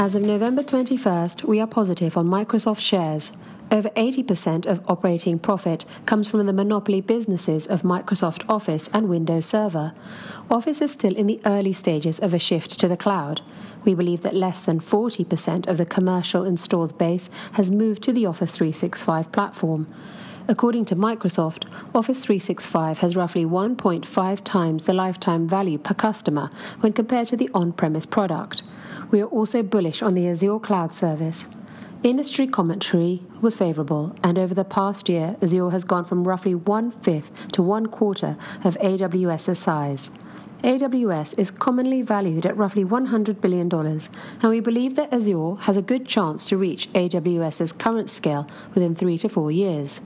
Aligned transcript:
As 0.00 0.14
of 0.14 0.22
November 0.22 0.62
21st, 0.62 1.42
we 1.42 1.58
are 1.58 1.66
positive 1.66 2.16
on 2.16 2.28
Microsoft 2.28 2.78
shares. 2.78 3.32
Over 3.72 3.88
80% 3.88 4.64
of 4.64 4.80
operating 4.88 5.40
profit 5.40 5.84
comes 6.06 6.28
from 6.28 6.46
the 6.46 6.52
monopoly 6.52 7.00
businesses 7.00 7.66
of 7.66 7.82
Microsoft 7.82 8.48
Office 8.48 8.88
and 8.94 9.08
Windows 9.08 9.46
Server. 9.46 9.92
Office 10.48 10.80
is 10.80 10.92
still 10.92 11.16
in 11.16 11.26
the 11.26 11.40
early 11.44 11.72
stages 11.72 12.20
of 12.20 12.32
a 12.32 12.38
shift 12.38 12.78
to 12.78 12.86
the 12.86 12.96
cloud. 12.96 13.40
We 13.84 13.96
believe 13.96 14.22
that 14.22 14.36
less 14.36 14.64
than 14.64 14.78
40% 14.78 15.66
of 15.66 15.78
the 15.78 15.84
commercial 15.84 16.44
installed 16.44 16.96
base 16.96 17.28
has 17.54 17.72
moved 17.72 18.04
to 18.04 18.12
the 18.12 18.24
Office 18.24 18.56
365 18.56 19.32
platform. 19.32 19.92
According 20.46 20.84
to 20.86 20.96
Microsoft, 20.96 21.64
Office 21.92 22.24
365 22.24 22.98
has 22.98 23.16
roughly 23.16 23.44
1.5 23.44 24.44
times 24.44 24.84
the 24.84 24.94
lifetime 24.94 25.48
value 25.48 25.76
per 25.76 25.94
customer 25.94 26.52
when 26.78 26.92
compared 26.92 27.26
to 27.26 27.36
the 27.36 27.50
on 27.52 27.72
premise 27.72 28.06
product. 28.06 28.62
We 29.10 29.22
are 29.22 29.26
also 29.26 29.62
bullish 29.62 30.02
on 30.02 30.14
the 30.14 30.28
Azure 30.28 30.58
cloud 30.58 30.92
service. 30.92 31.46
Industry 32.02 32.46
commentary 32.46 33.22
was 33.40 33.56
favorable, 33.56 34.14
and 34.22 34.38
over 34.38 34.54
the 34.54 34.64
past 34.64 35.08
year, 35.08 35.36
Azure 35.42 35.70
has 35.70 35.84
gone 35.84 36.04
from 36.04 36.28
roughly 36.28 36.54
one 36.54 36.90
fifth 36.90 37.32
to 37.52 37.62
one 37.62 37.86
quarter 37.86 38.36
of 38.64 38.76
AWS's 38.78 39.58
size. 39.58 40.10
AWS 40.62 41.38
is 41.38 41.50
commonly 41.50 42.02
valued 42.02 42.44
at 42.44 42.56
roughly 42.56 42.84
$100 42.84 43.40
billion, 43.40 43.72
and 43.72 44.50
we 44.50 44.60
believe 44.60 44.94
that 44.96 45.12
Azure 45.12 45.54
has 45.60 45.76
a 45.76 45.82
good 45.82 46.06
chance 46.06 46.48
to 46.48 46.56
reach 46.56 46.92
AWS's 46.92 47.72
current 47.72 48.10
scale 48.10 48.46
within 48.74 48.94
three 48.94 49.16
to 49.18 49.28
four 49.28 49.50
years. 49.50 50.00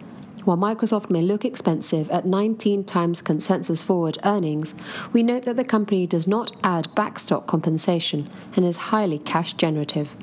While 0.44 0.56
Microsoft 0.56 1.08
may 1.08 1.22
look 1.22 1.44
expensive 1.44 2.10
at 2.10 2.26
19 2.26 2.82
times 2.82 3.22
consensus 3.22 3.84
forward 3.84 4.18
earnings, 4.24 4.74
we 5.12 5.22
note 5.22 5.44
that 5.44 5.54
the 5.54 5.64
company 5.64 6.04
does 6.04 6.26
not 6.26 6.56
add 6.64 6.92
back 6.96 7.20
stock 7.20 7.46
compensation 7.46 8.28
and 8.56 8.64
is 8.64 8.76
highly 8.76 9.20
cash 9.20 9.52
generative. 9.52 10.16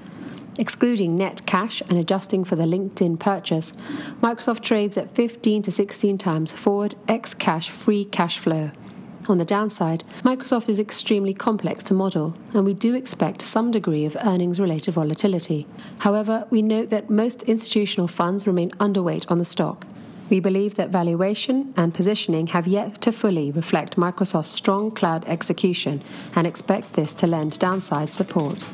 Excluding 0.57 1.17
net 1.17 1.45
cash 1.45 1.81
and 1.87 1.97
adjusting 1.97 2.43
for 2.43 2.57
the 2.57 2.65
LinkedIn 2.65 3.17
purchase, 3.17 3.71
Microsoft 4.21 4.59
trades 4.59 4.97
at 4.97 5.15
15 5.15 5.61
to 5.63 5.71
16 5.71 6.17
times 6.17 6.51
forward 6.51 6.95
ex 7.07 7.33
cash 7.33 7.69
free 7.69 8.03
cash 8.03 8.37
flow. 8.37 8.71
On 9.29 9.37
the 9.37 9.45
downside, 9.45 10.03
Microsoft 10.23 10.67
is 10.67 10.81
extremely 10.81 11.33
complex 11.33 11.81
to 11.83 11.93
model, 11.93 12.33
and 12.53 12.65
we 12.65 12.73
do 12.73 12.93
expect 12.93 13.41
some 13.41 13.71
degree 13.71 14.03
of 14.03 14.17
earnings 14.25 14.59
related 14.59 14.95
volatility. 14.95 15.65
However, 15.99 16.45
we 16.49 16.61
note 16.61 16.89
that 16.89 17.09
most 17.09 17.43
institutional 17.43 18.09
funds 18.09 18.45
remain 18.45 18.71
underweight 18.71 19.29
on 19.31 19.37
the 19.37 19.45
stock. 19.45 19.85
We 20.29 20.39
believe 20.39 20.75
that 20.75 20.89
valuation 20.89 21.73
and 21.75 21.93
positioning 21.93 22.47
have 22.47 22.67
yet 22.67 23.01
to 23.01 23.11
fully 23.11 23.51
reflect 23.51 23.97
Microsoft's 23.97 24.49
strong 24.49 24.91
cloud 24.91 25.25
execution 25.27 26.03
and 26.35 26.45
expect 26.45 26.93
this 26.93 27.13
to 27.15 27.27
lend 27.27 27.57
downside 27.57 28.13
support. 28.13 28.67